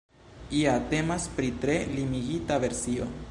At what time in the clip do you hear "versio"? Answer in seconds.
2.67-3.13